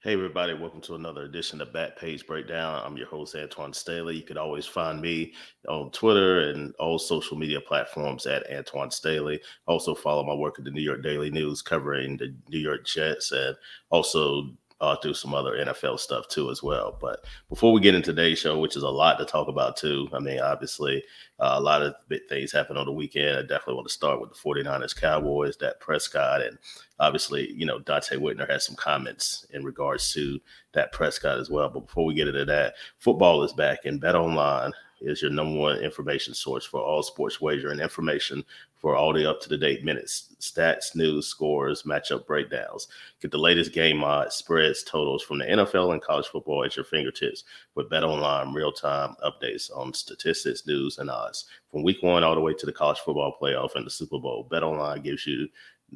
[0.00, 2.80] Hey, everybody, welcome to another edition of Back Page Breakdown.
[2.86, 4.14] I'm your host, Antwan Staley.
[4.14, 5.34] You could always find me
[5.68, 9.40] on Twitter and all social media platforms at Antwan Staley.
[9.66, 13.32] Also, follow my work at the New York Daily News covering the New York Jets
[13.32, 13.56] and
[13.90, 14.50] also
[14.80, 16.96] uh, do some other NFL stuff too as well.
[17.00, 20.08] But before we get into today's show, which is a lot to talk about too,
[20.12, 21.02] I mean, obviously
[21.40, 23.38] uh, a lot of big things happened on the weekend.
[23.38, 26.58] I definitely want to start with the 49ers Cowboys, Dak Prescott, and
[27.00, 30.40] obviously, you know, Donte Whitner has some comments in regards to
[30.72, 31.68] Dak Prescott as well.
[31.68, 35.58] But before we get into that, football is back and Bet Online is your number
[35.58, 38.44] one information source for all sports wagering information
[38.76, 42.88] for all the up to the date minutes, stats, news, scores, matchup breakdowns.
[43.20, 46.84] Get the latest game odds, spreads, totals from the NFL and college football at your
[46.84, 51.46] fingertips with Bet Online real time updates on statistics, news, and odds.
[51.70, 54.46] From week one all the way to the college football playoff and the Super Bowl,
[54.48, 55.48] Bet Online gives you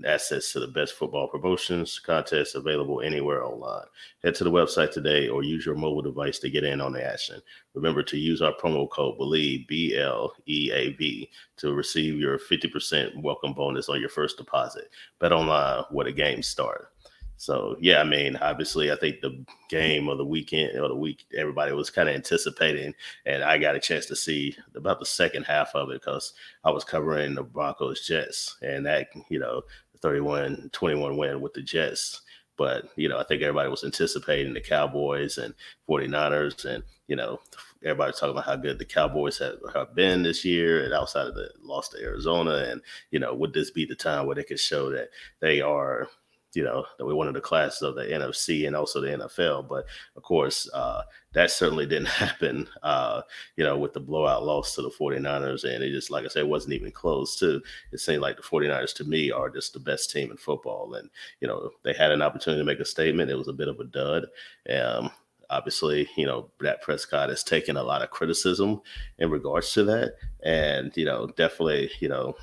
[0.06, 3.84] access to the best football promotions, contests available anywhere online.
[4.22, 7.04] Head to the website today or use your mobile device to get in on the
[7.04, 7.40] action.
[7.74, 12.38] Remember to use our promo code BLEAV, B L E A V, to receive your
[12.38, 14.88] 50% welcome bonus on your first deposit.
[15.20, 16.91] Bet online where the games start.
[17.36, 21.24] So yeah, I mean, obviously, I think the game of the weekend or the week
[21.36, 22.94] everybody was kind of anticipating,
[23.26, 26.70] and I got a chance to see about the second half of it because I
[26.70, 29.62] was covering the Broncos Jets, and that you know,
[30.02, 32.22] 31-21 win with the Jets.
[32.56, 35.54] But you know, I think everybody was anticipating the Cowboys and
[35.88, 37.40] 49ers, and you know,
[37.84, 41.34] everybody's talking about how good the Cowboys have, have been this year and outside of
[41.34, 42.68] the loss to Arizona.
[42.70, 42.80] And,
[43.10, 46.08] you know, would this be the time where they could show that they are
[46.54, 49.68] you know, that we wanted the classes of the NFC and also the NFL.
[49.68, 49.86] But
[50.16, 51.02] of course, uh,
[51.34, 53.22] that certainly didn't happen, uh,
[53.56, 55.64] you know, with the blowout loss to the 49ers.
[55.64, 58.94] And it just, like I said, wasn't even close, To It seemed like the 49ers,
[58.96, 60.94] to me, are just the best team in football.
[60.94, 63.30] And, you know, they had an opportunity to make a statement.
[63.30, 64.26] It was a bit of a dud.
[64.70, 65.10] Um,
[65.52, 68.80] obviously, you know, Dak Prescott has taken a lot of criticism
[69.18, 70.14] in regards to that.
[70.42, 72.34] And, you know, definitely, you know,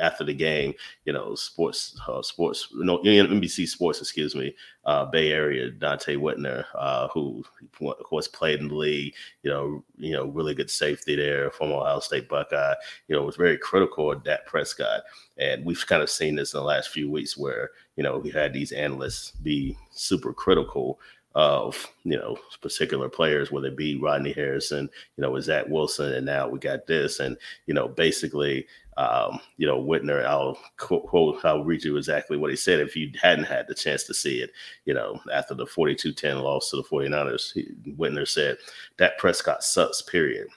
[0.00, 4.54] after the game, you know, sports, uh, sports, no, NBC Sports, excuse me,
[4.84, 7.44] uh, Bay Area, Donte Whitner, uh, who
[7.80, 11.72] of course played in the league, you know, you know, really good safety there, from
[11.72, 12.74] Ohio State Buckeye,
[13.08, 15.02] you know, was very critical of Dak Prescott,
[15.36, 18.30] and we've kind of seen this in the last few weeks where you know we
[18.30, 20.98] had these analysts be super critical
[21.34, 26.12] of you know particular players, whether it be Rodney Harrison, you know, was Zach Wilson,
[26.12, 28.66] and now we got this, and you know, basically
[29.00, 33.10] um, you know, Whitner, I'll quote, I'll read you exactly what he said if you
[33.20, 34.50] hadn't had the chance to see it.
[34.84, 38.58] You know, after the 42 10 loss to the 49ers, he, Whitner said,
[38.98, 40.48] Dak Prescott sucks, period.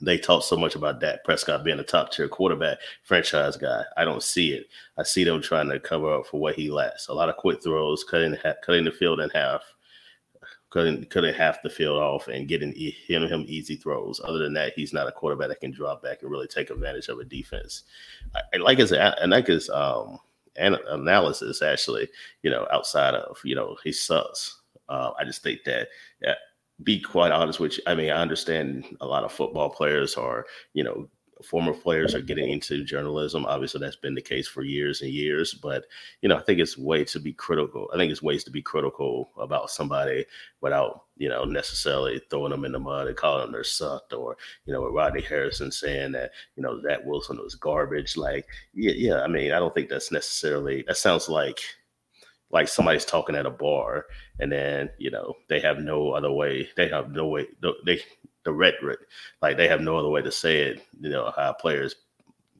[0.00, 3.82] They talk so much about Dak Prescott being a top tier quarterback, franchise guy.
[3.96, 4.68] I don't see it.
[4.96, 7.08] I see them trying to cover up for what he lacks.
[7.08, 9.62] A lot of quick throws, cutting, cutting the field in half
[10.76, 14.20] couldn't couldn't half the field off and getting him him easy throws.
[14.22, 17.08] Other than that, he's not a quarterback that can drop back and really take advantage
[17.08, 17.84] of a defense.
[18.34, 20.18] I, like his I like his um
[20.56, 22.08] analysis actually.
[22.42, 24.60] You know, outside of you know he sucks.
[24.88, 25.88] Uh, I just think that.
[26.20, 26.34] Yeah,
[26.82, 27.82] be quite honest with you.
[27.86, 30.44] I mean, I understand a lot of football players are,
[30.74, 31.08] you know,
[31.44, 33.44] former players are getting into journalism.
[33.46, 35.54] Obviously, that's been the case for years and years.
[35.54, 35.84] But
[36.22, 37.88] you know, I think it's way to be critical.
[37.92, 40.24] I think it's ways to be critical about somebody
[40.60, 44.36] without you know necessarily throwing them in the mud and calling them their sucked, or
[44.64, 48.16] you know, with Rodney Harrison saying that you know Zach Wilson was garbage.
[48.16, 49.20] Like, yeah, yeah.
[49.22, 50.84] I mean, I don't think that's necessarily.
[50.86, 51.60] That sounds like
[52.50, 54.06] like somebody's talking at a bar
[54.38, 57.44] and then you know they have no other way they have no way
[57.84, 58.00] they
[58.46, 59.00] the rhetoric.
[59.42, 61.96] Like they have no other way to say it, you know, how players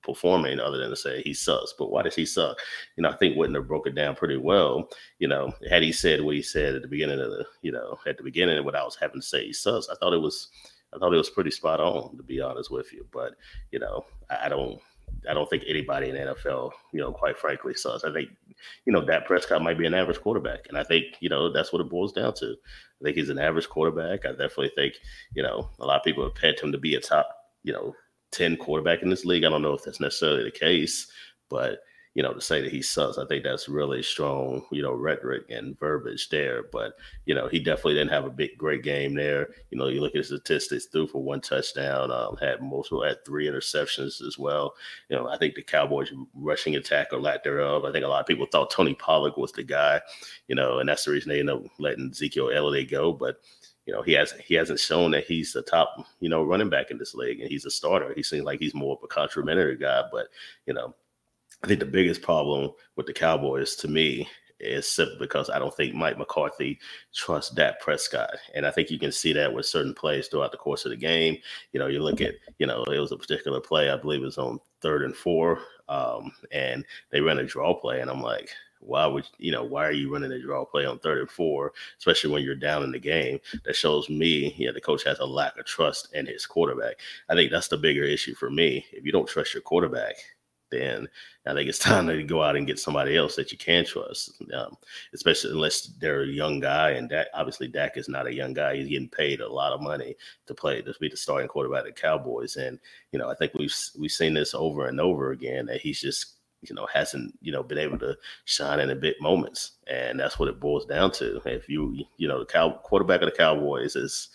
[0.02, 1.74] performing other than to say he sucks.
[1.78, 2.58] But why does he suck?
[2.96, 4.90] You know, I think Whitner broke it down pretty well.
[5.18, 7.98] You know, had he said what he said at the beginning of the, you know,
[8.06, 10.48] at the beginning what I was having to say he sucks, I thought it was
[10.94, 13.06] I thought it was pretty spot on to be honest with you.
[13.12, 13.34] But,
[13.70, 14.80] you know, I don't
[15.28, 18.04] I don't think anybody in NFL, you know, quite frankly, sucks.
[18.04, 18.28] I think,
[18.84, 20.66] you know, Dak Prescott might be an average quarterback.
[20.68, 22.54] And I think, you know, that's what it boils down to.
[23.00, 24.24] I think he's an average quarterback.
[24.24, 24.94] I definitely think,
[25.34, 27.28] you know, a lot of people have pegged him to be a top,
[27.64, 27.94] you know,
[28.32, 29.44] 10 quarterback in this league.
[29.44, 31.10] I don't know if that's necessarily the case,
[31.48, 31.80] but
[32.16, 35.50] you know, to say that he sucks, I think that's really strong, you know, rhetoric
[35.50, 36.62] and verbiage there.
[36.72, 36.94] But,
[37.26, 39.50] you know, he definitely didn't have a big, great game there.
[39.70, 43.22] You know, you look at his statistics, threw for one touchdown, um, had multiple, had
[43.26, 44.76] three interceptions as well.
[45.10, 48.22] You know, I think the Cowboys rushing attack or lack thereof, I think a lot
[48.22, 50.00] of people thought Tony Pollard was the guy,
[50.48, 53.12] you know, and that's the reason they ended up letting Ezekiel Elliott go.
[53.12, 53.40] But,
[53.84, 56.90] you know, he hasn't he hasn't shown that he's the top, you know, running back
[56.90, 58.14] in this league and he's a starter.
[58.16, 60.28] He seems like he's more of a complimentary guy, but
[60.64, 60.94] you know,
[61.62, 65.74] I think the biggest problem with the Cowboys to me is simply because I don't
[65.74, 66.78] think Mike McCarthy
[67.14, 68.30] trusts Dak Prescott.
[68.54, 70.96] And I think you can see that with certain plays throughout the course of the
[70.96, 71.36] game.
[71.72, 74.26] You know, you look at, you know, it was a particular play, I believe it
[74.26, 78.00] was on third and four, um, and they ran a draw play.
[78.00, 78.50] And I'm like,
[78.80, 81.72] why would you know why are you running a draw play on third and four,
[81.98, 83.40] especially when you're down in the game?
[83.64, 87.00] That shows me, yeah, the coach has a lack of trust in his quarterback.
[87.28, 88.86] I think that's the bigger issue for me.
[88.92, 90.16] If you don't trust your quarterback,
[90.70, 91.08] then
[91.46, 94.42] I think it's time to go out and get somebody else that you can trust,
[94.54, 94.76] um,
[95.14, 96.90] especially unless they're a young guy.
[96.90, 98.76] And Dak, obviously, Dak is not a young guy.
[98.76, 100.16] He's getting paid a lot of money
[100.46, 102.56] to play to be the starting quarterback of the Cowboys.
[102.56, 102.78] And
[103.12, 106.32] you know, I think we've we've seen this over and over again that he's just
[106.62, 110.38] you know hasn't you know been able to shine in the big moments, and that's
[110.38, 111.40] what it boils down to.
[111.44, 114.28] If you you know the cow quarterback of the Cowboys is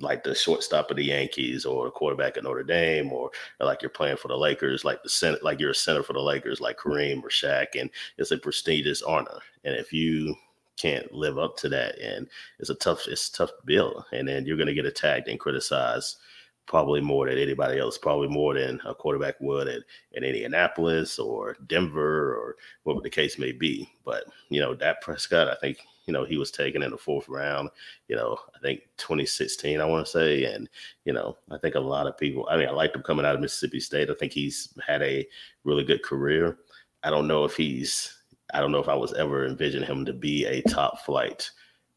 [0.00, 3.82] like the shortstop of the Yankees or the quarterback at Notre Dame or, or, like
[3.82, 6.60] you're playing for the Lakers, like the center, like you're a center for the Lakers,
[6.60, 9.38] like Kareem or Shaq, and it's a prestigious honor.
[9.64, 10.34] And if you
[10.76, 12.28] can't live up to that, and
[12.58, 15.40] it's a tough, it's tough to build, and then you're going to get attacked and
[15.40, 16.18] criticized
[16.66, 19.82] probably more than anybody else, probably more than a quarterback would at,
[20.12, 23.88] in Indianapolis or Denver or whatever the case may be.
[24.04, 27.28] But you know, Dak Prescott, I think you know, he was taken in the fourth
[27.28, 27.68] round,
[28.08, 30.44] you know, I think 2016, I want to say.
[30.44, 30.68] And,
[31.04, 33.34] you know, I think a lot of people, I mean, I liked him coming out
[33.34, 34.10] of Mississippi State.
[34.10, 35.26] I think he's had a
[35.64, 36.58] really good career.
[37.02, 38.16] I don't know if he's,
[38.54, 41.50] I don't know if I was ever envisioning him to be a top flight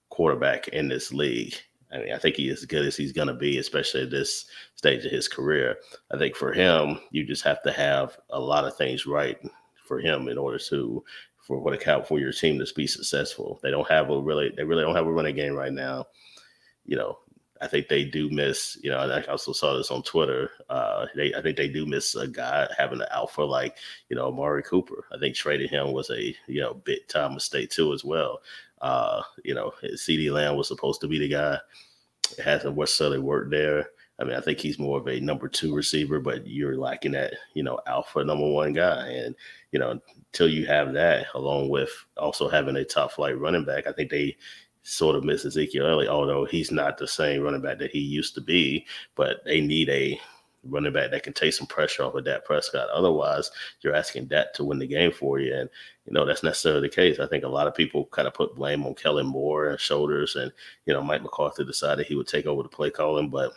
[0.09, 1.55] quarterback in this league.
[1.91, 4.11] I mean, I think he is as good as he's going to be, especially at
[4.11, 4.45] this
[4.75, 5.77] stage of his career.
[6.11, 9.37] I think for him, you just have to have a lot of things right
[9.85, 11.03] for him in order to
[11.49, 13.59] for what account for your team to be successful.
[13.63, 16.05] They don't have a really, they really don't have a running game right now.
[16.85, 17.17] You know,
[17.59, 20.51] I think they do miss, you know, I also saw this on Twitter.
[20.69, 23.77] Uh, they, I think they do miss a guy having an alpha like,
[24.09, 25.05] you know, Amari Cooper.
[25.11, 28.41] I think trading him was a, you know, big time mistake too as well.
[28.79, 31.57] Uh, you know, CeeDee Lamb was supposed to be the guy.
[32.37, 33.89] It hasn't necessarily worked there.
[34.19, 37.33] I mean, I think he's more of a number two receiver, but you're lacking that,
[37.53, 39.07] you know, alpha number one guy.
[39.07, 39.33] And,
[39.71, 43.87] you know, until you have that, along with also having a top flight running back,
[43.87, 44.35] I think they
[44.83, 48.35] sort of miss Ezekiel Elliott, although he's not the same running back that he used
[48.35, 48.85] to be,
[49.15, 50.19] but they need a
[50.65, 52.89] running back that can take some pressure off of Dak Prescott.
[52.89, 53.49] Otherwise,
[53.81, 55.55] you're asking Dak to win the game for you.
[55.55, 55.69] And,
[56.05, 57.19] you know, that's necessarily the case.
[57.19, 60.35] I think a lot of people kind of put blame on Kellen Moore and shoulders.
[60.35, 60.51] And,
[60.85, 63.29] you know, Mike McCarthy decided he would take over the play calling.
[63.29, 63.53] But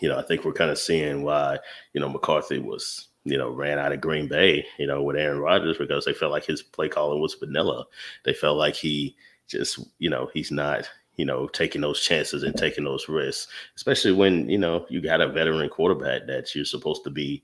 [0.00, 1.58] you know, I think we're kind of seeing why,
[1.92, 5.40] you know, McCarthy was, you know, ran out of Green Bay, you know, with Aaron
[5.40, 7.84] Rodgers because they felt like his play calling was vanilla.
[8.24, 9.16] They felt like he
[9.48, 14.12] just, you know, he's not, you know, taking those chances and taking those risks, especially
[14.12, 17.42] when, you know, you got a veteran quarterback that you're supposed to be,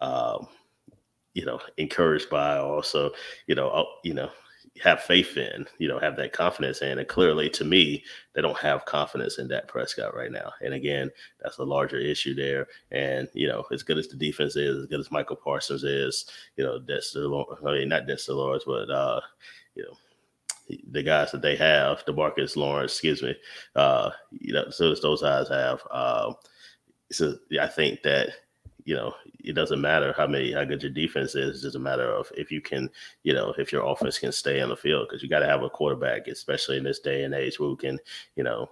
[0.00, 0.46] um,
[1.34, 3.10] you know, encouraged by also,
[3.46, 4.30] you know, uh, you know,
[4.82, 6.98] have faith in, you know, have that confidence in.
[6.98, 10.52] And clearly, to me, they don't have confidence in Dak Prescott right now.
[10.60, 12.68] And again, that's a larger issue there.
[12.90, 16.26] And you know, as good as the defense is, as good as Micah Parsons is,
[16.56, 17.26] you know, Dexter,
[17.66, 19.20] I mean, not Dexter Lawrence, but uh,
[19.74, 19.96] you know,
[20.90, 23.36] the guys that they have, DeMarcus Lawrence, excuse me,
[23.76, 25.82] uh, you know, so as those guys have.
[25.90, 26.32] Uh,
[27.10, 28.30] so I think that
[28.86, 31.56] you know, it doesn't matter how many how good your defense is.
[31.56, 32.88] It's just a matter of if you can,
[33.24, 35.64] you know, if your offense can stay on the field because you got to have
[35.64, 37.98] a quarterback, especially in this day and age, who can,
[38.36, 38.70] you know,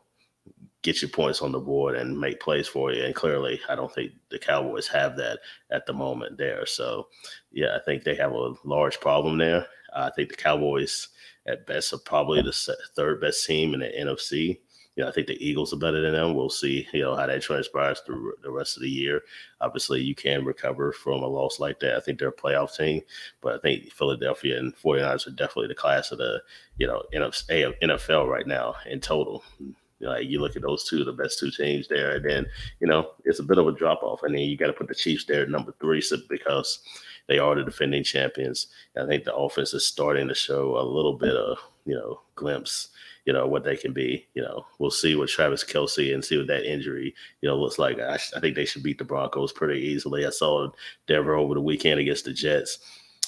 [0.83, 3.03] get your points on the board and make plays for you.
[3.03, 5.41] And clearly, I don't think the Cowboys have that
[5.73, 6.65] at the moment there.
[6.65, 7.09] So,
[7.51, 9.67] yeah, I think they have a large problem there.
[9.97, 11.09] I think the Cowboys,
[11.49, 14.61] at best, are probably the third best team in the NFC
[14.97, 16.35] you know, I think the Eagles are better than them.
[16.35, 19.23] We'll see, you know, how that transpires through the rest of the year.
[19.61, 21.97] Obviously, you can recover from a loss like that.
[21.97, 23.03] I think they're a playoff team,
[23.41, 26.41] but I think Philadelphia and 49ers are definitely the class of the,
[26.79, 29.43] you know, NFL right now in total.
[29.59, 32.47] You know, you look at those two, the best two teams there, and then,
[32.81, 34.23] you know, it's a bit of a drop off.
[34.23, 36.81] And then you got to put the Chiefs there number three because
[37.27, 38.69] they are the defending champions.
[38.97, 42.91] I think the offense is starting to show a little bit of, you know, glimpse
[43.25, 44.27] you know what they can be.
[44.35, 47.79] You know, we'll see what Travis Kelce and see what that injury you know looks
[47.79, 47.99] like.
[47.99, 50.27] I, I think they should beat the Broncos pretty easily.
[50.27, 50.69] I saw
[51.07, 52.79] Denver over the weekend against the Jets.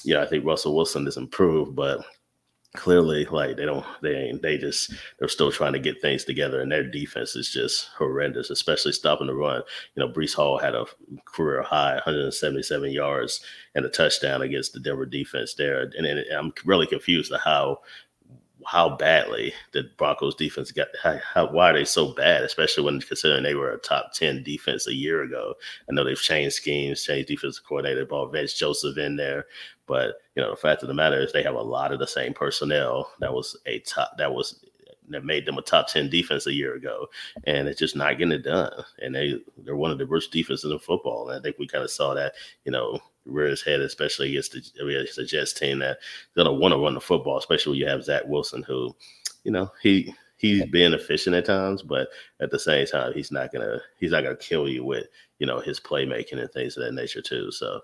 [0.03, 2.05] You know, I think Russell Wilson has improved, but
[2.75, 6.61] clearly like they don't they ain't they just they're still trying to get things together
[6.61, 9.61] and their defense is just horrendous especially stopping the run
[9.95, 10.85] you know Breece Hall had a
[11.25, 13.41] career high 177 yards
[13.73, 17.79] and a touchdown against the Denver defense there and, and I'm really confused to how
[18.65, 20.87] how badly the Broncos defense got.
[21.01, 22.43] How, how, why are they so bad?
[22.43, 25.53] Especially when considering they were a top ten defense a year ago.
[25.89, 29.45] I know they've changed schemes, changed defensive coordinator, brought Vance Joseph in there,
[29.87, 32.07] But you know, the fact of the matter is they have a lot of the
[32.07, 34.63] same personnel that was a top that was
[35.09, 37.07] that made them a top 10 defense a year ago
[37.45, 38.71] and it's just not getting it done.
[38.99, 41.83] And they they're one of the worst defenses in football and i think we kind
[41.83, 42.33] of saw that
[42.65, 46.01] you know rear his head especially against the, against the jets team that's
[46.35, 48.95] going to want to run the football especially when you have zach wilson who
[49.43, 52.07] you know he he's being efficient at times but
[52.39, 55.07] at the same time he's not gonna he's not gonna kill you with
[55.39, 57.51] you know his playmaking and things of that nature too.
[57.51, 57.81] So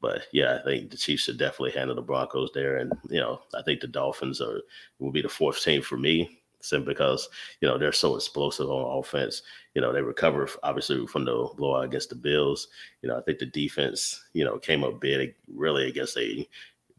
[0.00, 3.40] but yeah, I think the Chiefs should definitely handle the Broncos there, and you know,
[3.54, 4.62] I think the Dolphins are
[4.98, 7.28] will be the fourth team for me simply because
[7.60, 9.42] you know they're so explosive on offense.
[9.74, 12.68] You know they recover obviously from the blowout against the Bills.
[13.02, 16.48] You know I think the defense you know came up big really against a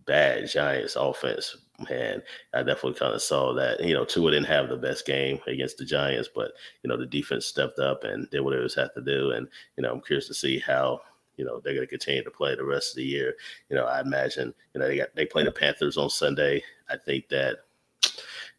[0.06, 1.58] bad Giants offense.
[1.90, 2.22] And
[2.54, 5.78] I definitely kind of saw that you know Tua didn't have the best game against
[5.78, 6.52] the Giants, but
[6.84, 9.32] you know the defense stepped up and did what it was had to do.
[9.32, 11.02] And you know I'm curious to see how
[11.38, 13.36] you know they're going to continue to play the rest of the year.
[13.70, 16.64] You know I imagine you know they got they play the Panthers on Sunday.
[16.90, 17.60] I think that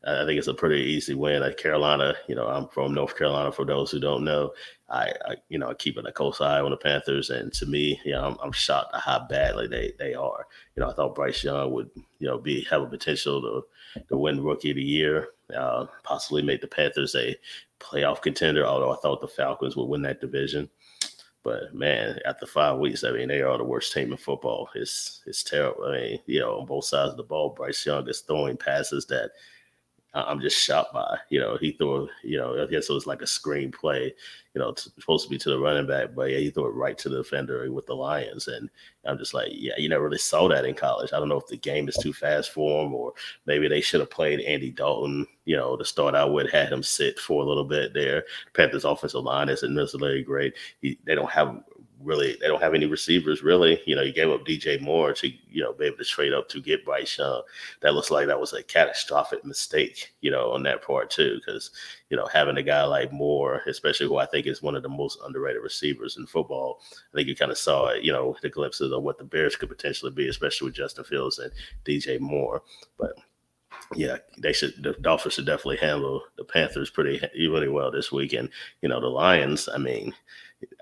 [0.05, 1.43] I think it's a pretty easy win.
[1.43, 3.53] Like Carolina, you know, I'm from North Carolina.
[3.53, 4.53] For those who don't know,
[4.89, 8.13] I, I you know, keeping a close eye on the Panthers, and to me, you
[8.13, 10.47] know, I'm, I'm, shocked at how badly they they are.
[10.75, 14.17] You know, I thought Bryce Young would, you know, be have a potential to to
[14.17, 17.37] win Rookie of the Year, uh, possibly make the Panthers a
[17.79, 18.67] playoff contender.
[18.67, 20.69] Although I thought the Falcons would win that division.
[21.45, 24.69] But man, after five weeks, I mean, they are the worst team in football.
[24.75, 25.85] It's it's terrible.
[25.85, 29.07] I mean, you know, on both sides of the ball, Bryce Young is throwing passes
[29.07, 29.33] that
[30.15, 31.19] I'm just shocked by.
[31.31, 34.13] You know, he threw, you know, I guess it was like a screenplay,
[34.55, 36.99] you know, supposed to be to the running back, but yeah, he threw it right
[36.99, 38.47] to the defender with the Lions.
[38.49, 38.69] And
[39.07, 41.15] I'm just like, yeah, you never really saw that in college.
[41.15, 43.15] I don't know if the game is too fast for him or
[43.47, 46.83] maybe they should have played Andy Dalton, you know, to start out with, had him
[46.83, 48.25] sit for a little bit there.
[48.53, 50.53] Panthers offensive line isn't necessarily great.
[50.83, 51.63] He, they don't have
[52.03, 53.81] really they don't have any receivers really.
[53.87, 56.49] You know, you gave up DJ Moore to you know be able to trade up
[56.51, 57.43] to get Bryce Young.
[57.81, 61.71] That looks like that was a catastrophic mistake, you know, on that part too, because
[62.11, 64.89] you know having a guy like Moore, especially who I think is one of the
[64.89, 66.81] most underrated receivers in football,
[67.13, 69.57] I think you kind of saw it, you know, the glimpses of what the Bears
[69.57, 71.53] could potentially be, especially with Justin Fields and
[71.85, 72.63] DJ Moore,
[72.99, 73.13] but
[73.95, 74.83] yeah, they should.
[74.83, 78.49] The Dolphins should definitely handle the Panthers pretty really well this week, and
[78.81, 79.69] you know the Lions.
[79.73, 80.15] I mean,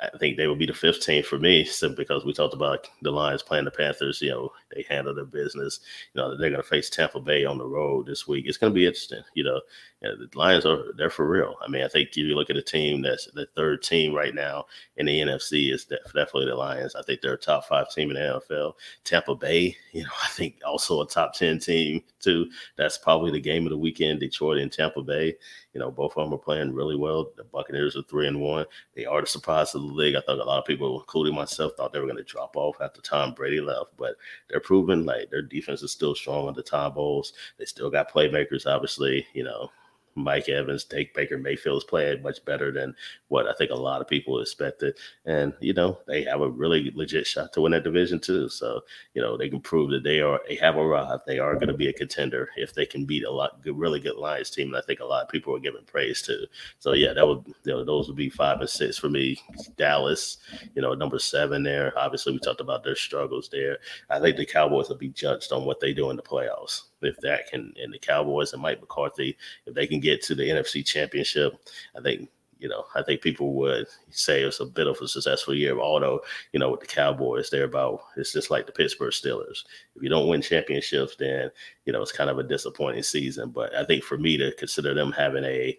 [0.03, 3.11] I think they will be the 15th for me, simply because we talked about the
[3.11, 4.21] Lions playing the Panthers.
[4.23, 5.81] You know, they handle their business.
[6.15, 8.47] You know, they're going to face Tampa Bay on the road this week.
[8.47, 9.23] It's going to be interesting.
[9.35, 9.61] You know,
[10.03, 11.57] yeah, the Lions are they're for real.
[11.63, 14.35] I mean, I think if you look at the team that's the third team right
[14.35, 14.65] now
[14.97, 16.95] in the NFC is definitely the Lions.
[16.95, 18.75] I think they're a top five team in the NFL.
[19.05, 22.47] Tampa Bay, you know, I think also a top ten team too.
[22.77, 24.21] That's probably the game of the weekend.
[24.21, 25.37] Detroit and Tampa Bay.
[25.73, 27.31] You know, both of them are playing really well.
[27.37, 28.67] The Buccaneers are three and one.
[28.95, 30.17] They are the surprise of the league.
[30.17, 32.81] I thought a lot of people, including myself, thought they were going to drop off
[32.81, 34.17] after Tom Brady left, but
[34.49, 37.33] they're proving like their defense is still strong under Todd Bowles.
[37.59, 39.27] They still got playmakers, obviously.
[39.33, 39.71] You know,
[40.15, 42.95] Mike Evans, take Baker Mayfield's played much better than
[43.29, 44.97] what I think a lot of people expected.
[45.25, 48.49] And, you know, they have a really legit shot to win that division too.
[48.49, 48.81] So,
[49.15, 51.23] you know, they can prove that they are they have arrived.
[51.27, 54.01] They are going to be a contender if they can beat a lot good, really
[54.01, 54.75] good Lions team.
[54.75, 56.47] I think a lot of people are giving praise to.
[56.79, 59.41] So yeah, that would you know, those would be five and six for me.
[59.77, 60.39] Dallas,
[60.75, 61.97] you know, number seven there.
[61.97, 63.79] Obviously we talked about their struggles there.
[64.09, 67.17] I think the Cowboys will be judged on what they do in the playoffs if
[67.19, 70.85] that can and the Cowboys and Mike McCarthy, if they can get to the NFC
[70.85, 71.55] championship,
[71.97, 72.29] I think
[72.61, 75.79] you know, I think people would say it's a bit of a successful year.
[75.79, 76.21] Although,
[76.53, 79.65] you know, with the Cowboys, they're about it's just like the Pittsburgh Steelers.
[79.97, 81.51] If you don't win championships, then
[81.87, 83.51] you know it's kind of a disappointing season.
[83.51, 85.77] But I think for me to consider them having a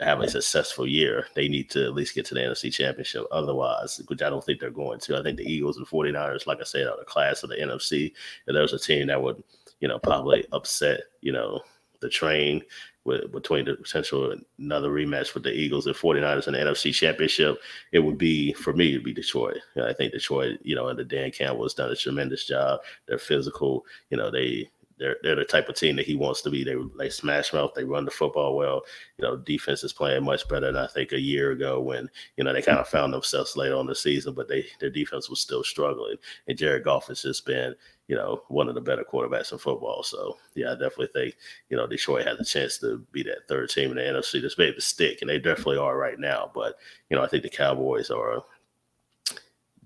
[0.00, 3.24] have a successful year, they need to at least get to the NFC Championship.
[3.32, 5.18] Otherwise, which I don't think they're going to.
[5.18, 8.12] I think the Eagles and 49ers, like I said, are the class of the NFC.
[8.46, 9.42] If there's a team that would
[9.84, 11.60] you know, probably upset, you know,
[12.00, 12.62] the train
[13.04, 17.58] with, between the potential another rematch with the Eagles and 49ers in the NFC Championship,
[17.92, 19.58] it would be for me to be Detroit.
[19.76, 22.80] I think Detroit, you know, under Dan Campbell has done a tremendous job.
[23.06, 26.50] They're physical, you know, they they're they're the type of team that he wants to
[26.50, 26.64] be.
[26.64, 28.82] They they smash mouth, they run the football well.
[29.18, 32.44] You know, defense is playing much better than I think a year ago when you
[32.44, 35.40] know they kind of found themselves late on the season, but they their defense was
[35.40, 36.16] still struggling.
[36.48, 37.74] And Jared Goff has just been
[38.08, 40.02] you know one of the better quarterbacks in football.
[40.02, 41.36] So yeah, I definitely think
[41.70, 44.58] you know Detroit has a chance to be that third team in the NFC that's
[44.58, 46.50] maybe the stick, and they definitely are right now.
[46.54, 46.76] But
[47.10, 48.42] you know, I think the Cowboys are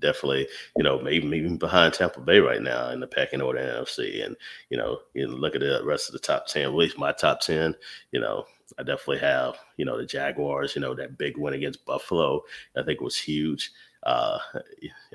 [0.00, 0.46] definitely,
[0.76, 4.24] you know, maybe even behind Tampa Bay right now in the pecking order NFC.
[4.24, 4.36] And,
[4.70, 7.40] you know, you look at the rest of the top 10, at least my top
[7.40, 7.74] 10,
[8.12, 8.44] you know,
[8.78, 12.42] I definitely have, you know, the Jaguars, you know, that big win against Buffalo,
[12.76, 13.70] I think was huge.
[14.04, 14.38] Uh,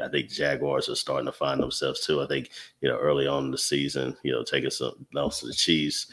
[0.03, 2.21] I think Jaguars are starting to find themselves too.
[2.21, 5.47] I think you know early on in the season, you know, taking some loss to
[5.47, 6.07] the Chiefs.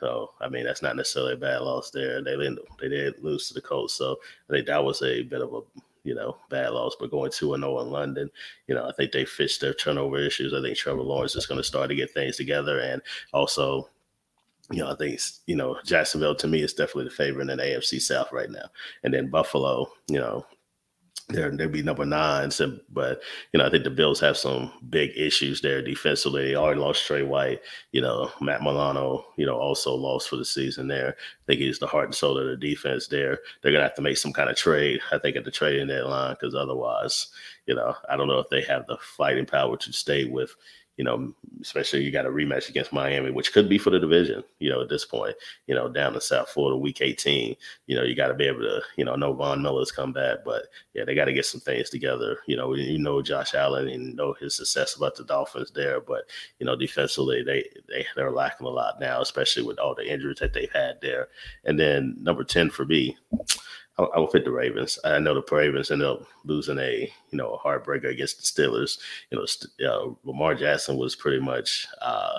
[0.00, 2.22] So I mean, that's not necessarily a bad loss there.
[2.22, 4.16] They didn't, they did lose to the Colts, so
[4.48, 5.60] I think that was a bit of a
[6.04, 6.96] you know bad loss.
[6.98, 8.30] But going two and zero in London,
[8.66, 10.54] you know, I think they fixed their turnover issues.
[10.54, 13.88] I think Trevor Lawrence is going to start to get things together, and also
[14.70, 17.62] you know, I think you know Jacksonville to me is definitely the favorite in the
[17.62, 18.68] AFC South right now,
[19.02, 20.46] and then Buffalo, you know,
[21.28, 22.50] they're they'd be number nine.
[22.50, 23.20] So, but
[23.52, 26.48] you know, I think the Bills have some big issues there defensively.
[26.48, 27.60] They already lost Trey White.
[27.92, 29.26] You know, Matt Milano.
[29.36, 31.16] You know, also lost for the season there.
[31.18, 33.40] I think he's the heart and soul of the defense there.
[33.62, 35.00] They're gonna have to make some kind of trade.
[35.12, 37.28] I think at the trading deadline because otherwise,
[37.66, 40.54] you know, I don't know if they have the fighting power to stay with
[40.98, 44.42] you know, especially you got a rematch against Miami, which could be for the division,
[44.58, 45.36] you know, at this point,
[45.68, 47.54] you know, down to South Florida, week 18,
[47.86, 50.38] you know, you got to be able to, you know, know Von Miller's come back,
[50.44, 50.64] but
[50.94, 52.38] yeah, they got to get some things together.
[52.48, 56.24] You know, you know, Josh Allen and know his success about the Dolphins there, but,
[56.58, 60.40] you know, defensively, they, they, they're lacking a lot now, especially with all the injuries
[60.40, 61.28] that they've had there.
[61.64, 63.16] And then number 10 for me,
[63.98, 64.98] I, will fit the Ravens.
[65.04, 68.98] I know the Ravens ended up losing a you know a heartbreaker against the Steelers.
[69.30, 72.38] You know, uh, Lamar Jackson was pretty much uh,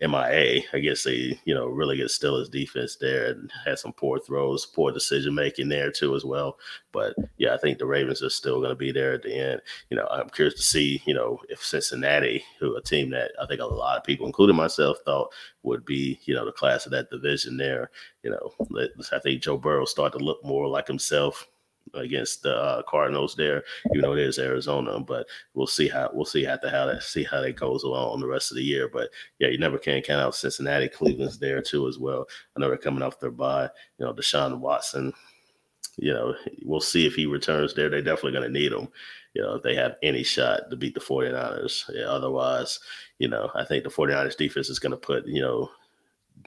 [0.00, 4.18] MIA I guess they, you know really good Steelers defense there, and had some poor
[4.18, 6.58] throws, poor decision making there too as well.
[6.92, 9.62] But yeah, I think the Ravens are still going to be there at the end.
[9.90, 13.46] You know, I'm curious to see you know if Cincinnati, who a team that I
[13.46, 15.32] think a lot of people, including myself, thought
[15.62, 17.90] would be you know the class of that division there.
[18.22, 21.46] You know, I think Joe Burrow started to look more like himself
[21.94, 25.00] against the uh, Cardinals there, You know, it is Arizona.
[25.00, 28.26] But we'll see how we'll see how, how that see how that goes along the
[28.26, 28.88] rest of the year.
[28.88, 30.88] But yeah, you never can count out Cincinnati.
[30.88, 32.26] Cleveland's there too as well.
[32.56, 33.70] I know they're coming off their bye.
[33.98, 35.12] You know, Deshaun Watson.
[35.96, 36.34] You know,
[36.64, 37.88] we'll see if he returns there.
[37.88, 38.88] They're definitely going to need him.
[39.34, 41.90] You know, if they have any shot to beat the 49ers.
[41.92, 42.80] Yeah, otherwise,
[43.18, 45.70] you know, I think the 49ers defense is going to put, you know,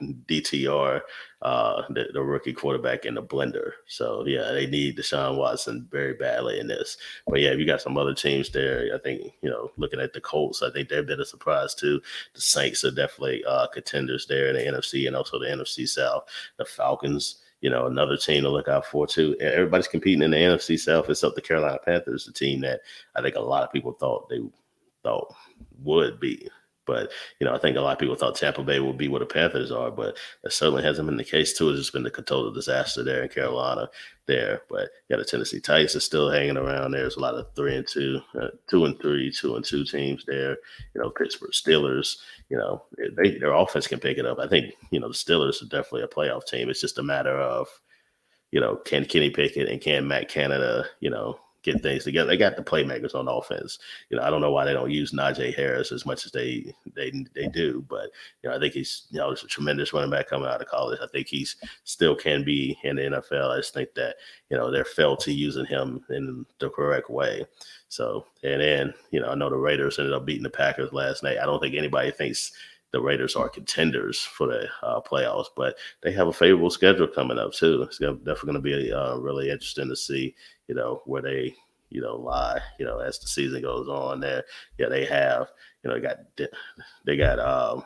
[0.00, 1.00] DTR,
[1.42, 3.72] uh, the, the, rookie quarterback in the blender.
[3.86, 6.96] So yeah, they need Deshaun Watson very badly in this.
[7.26, 8.94] But yeah, you got some other teams there.
[8.94, 12.00] I think you know, looking at the Colts, I think they've been a surprise too.
[12.34, 16.28] The Saints are definitely uh, contenders there in the NFC and also the NFC South.
[16.56, 17.42] The Falcons.
[17.60, 19.36] You know, another team to look out for too.
[19.40, 22.82] Everybody's competing in the NFC South except the Carolina Panthers, the team that
[23.16, 24.38] I think a lot of people thought they
[25.02, 25.34] thought
[25.82, 26.48] would be
[26.88, 29.20] but you know, I think a lot of people thought Tampa Bay would be where
[29.20, 31.68] the Panthers are, but that certainly hasn't been the case too.
[31.68, 33.90] It's just been the total disaster there in Carolina
[34.26, 34.62] there.
[34.70, 36.92] But yeah, the Tennessee Titans are still hanging around.
[36.92, 40.24] There's a lot of three and two, uh, two and three, two and two teams
[40.26, 40.56] there.
[40.94, 42.16] You know, Pittsburgh Steelers.
[42.48, 42.84] You know,
[43.16, 44.38] they, their offense can pick it up.
[44.38, 46.70] I think you know the Steelers are definitely a playoff team.
[46.70, 47.68] It's just a matter of
[48.50, 52.28] you know, can Kenny Pickett and can Matt Canada, you know, get things together.
[52.28, 53.78] They got the playmakers on offense.
[54.10, 56.74] You know, I don't know why they don't use Najee Harris as much as they
[56.94, 58.10] they they do, but
[58.42, 60.68] you know, I think he's you know, he's a tremendous running back coming out of
[60.68, 60.98] college.
[61.02, 63.50] I think he's still can be in the NFL.
[63.50, 64.16] I just think that
[64.50, 67.44] you know they're failed to using him in the correct way.
[67.88, 71.22] So, and then you know, I know the Raiders ended up beating the Packers last
[71.22, 71.38] night.
[71.38, 72.52] I don't think anybody thinks
[72.92, 77.38] the Raiders are contenders for the uh, playoffs, but they have a favorable schedule coming
[77.38, 77.82] up too.
[77.82, 80.34] It's definitely going to be uh, really interesting to see,
[80.68, 81.54] you know, where they,
[81.90, 84.20] you know, lie, you know, as the season goes on.
[84.20, 84.44] There,
[84.78, 85.48] yeah, they have,
[85.82, 86.18] you know, they got
[87.04, 87.84] they got um,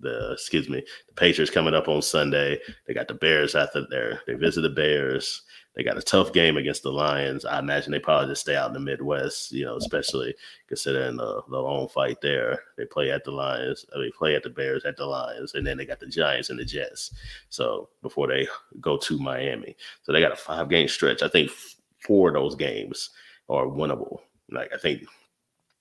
[0.00, 2.58] the excuse me, the Patriots coming up on Sunday.
[2.86, 4.20] They got the Bears after there.
[4.26, 5.42] They visit the Bears.
[5.76, 7.44] They got a tough game against the Lions.
[7.44, 10.34] I imagine they probably just stay out in the Midwest, you know, especially
[10.68, 12.62] considering the, the long fight there.
[12.78, 15.76] They play at the Lions, they play at the Bears, at the Lions, and then
[15.76, 17.12] they got the Giants and the Jets.
[17.50, 18.48] So before they
[18.80, 21.22] go to Miami, so they got a five game stretch.
[21.22, 21.50] I think
[21.98, 23.10] four of those games
[23.50, 24.20] are winnable.
[24.50, 25.02] Like I think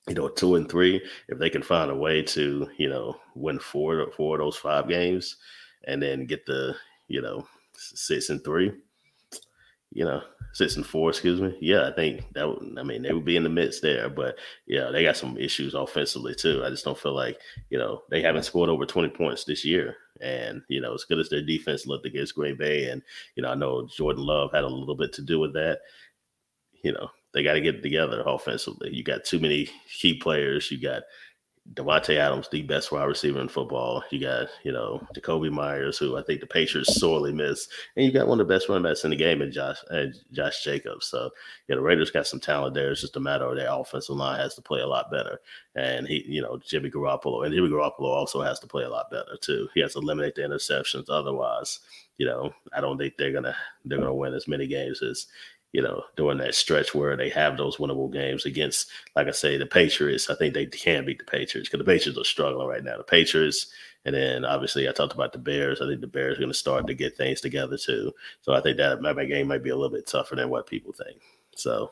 [0.08, 3.60] you know, two and three, if they can find a way to, you know, win
[3.60, 5.38] four four of those five games
[5.88, 6.76] and then get the,
[7.08, 8.72] you know, six and three,
[9.96, 11.58] you know, six and four, excuse me.
[11.62, 14.38] Yeah, I think that would, I mean, they would be in the midst there, but
[14.68, 16.64] yeah, they got some issues offensively too.
[16.66, 19.96] I just don't feel like, you know, they haven't scored over 20 points this year.
[20.20, 23.02] And, you know, as good as their defense looked against Green Bay, and,
[23.36, 25.80] you know, I know Jordan Love had a little bit to do with that,
[26.84, 28.94] you know, they got to get together offensively.
[28.94, 30.70] You got too many key players.
[30.72, 31.04] You got
[31.74, 34.04] Davante Adams, the best wide receiver in football.
[34.12, 38.12] You got, you know, Jakobi Meyers, who I think the Patriots sorely miss, and you
[38.12, 41.08] got one of the best running backs in the game, and Josh uh, Josh Jacobs.
[41.08, 41.32] So,
[41.68, 42.92] yeah, the Raiders got some talent there.
[42.92, 45.40] It's just a matter of their offensive line has to play a lot better,
[45.76, 49.10] and he, you know, Jimmy Garoppolo, and Jimmy Garoppolo also has to play a lot
[49.10, 49.68] better too.
[49.74, 51.10] He has to eliminate the interceptions.
[51.10, 51.80] Otherwise,
[52.18, 55.28] you know, I don't think they're gonna they're gonna win as many games as
[55.76, 59.58] you know, during that stretch where they have those winnable games against, like I say,
[59.58, 60.30] the Patriots.
[60.30, 62.96] I think they can beat the Patriots because the Patriots are struggling right now.
[62.96, 63.68] The Patriots,
[64.06, 65.82] and then obviously I talked about the Bears.
[65.82, 68.14] I think the Bears are going to start to get things together too.
[68.40, 70.94] So I think that my game might be a little bit tougher than what people
[70.94, 71.20] think.
[71.58, 71.92] So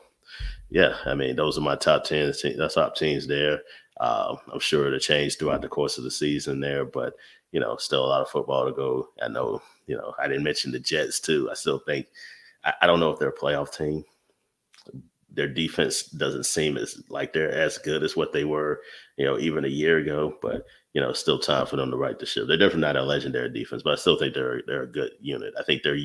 [0.70, 3.60] yeah, I mean, those are my top 10 that's top teams there.
[4.00, 7.16] Um, I'm sure it'll change throughout the course of the season there, but
[7.52, 9.10] you know, still a lot of football to go.
[9.22, 11.50] I know, you know, I didn't mention the Jets too.
[11.50, 12.06] I still think
[12.64, 14.04] I, I don't know if they're a playoff team.
[15.30, 18.80] Their defense doesn't seem as like they're as good as what they were,
[19.16, 20.36] you know, even a year ago.
[20.40, 22.46] But you know, still time for them to right the ship.
[22.46, 25.54] They're definitely not a legendary defense, but I still think they're they're a good unit.
[25.58, 25.98] I think they're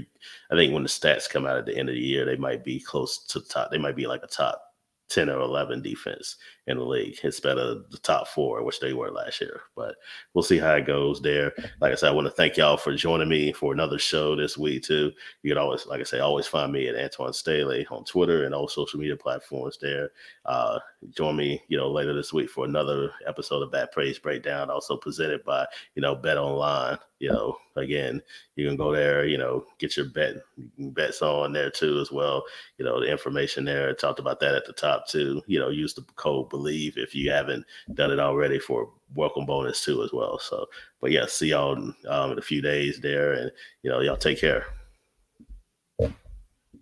[0.51, 2.63] I think when the stats come out at the end of the year, they might
[2.63, 3.69] be close to the top.
[3.69, 4.68] They might be like a top
[5.09, 7.17] 10 or 11 defense in the league.
[7.23, 9.61] It's better the top four, which they were last year.
[9.75, 9.95] But
[10.33, 11.51] we'll see how it goes there.
[11.81, 14.57] Like I said, I want to thank y'all for joining me for another show this
[14.57, 15.11] week, too.
[15.41, 18.53] You can always, like I say, always find me at Antwan Staley on Twitter and
[18.53, 20.11] all social media platforms there.
[20.45, 20.79] Uh,
[21.15, 24.95] join me, you know, later this week for another episode of Back Page Breakdown, also
[24.95, 26.97] presented by, you know, Bet Online.
[27.19, 28.21] You know, again,
[28.55, 30.35] you can go there, you know, get your bet
[30.77, 32.43] bets on there too as well.
[32.77, 33.89] You know, the information there.
[33.89, 35.41] I talked about that at the top too.
[35.47, 39.83] You know, use the code believe if you haven't done it already for welcome bonus
[39.83, 40.39] too as well.
[40.39, 40.67] So,
[41.01, 43.51] but yeah, see y'all um, in a few days there, and
[43.83, 44.65] you know, y'all take care.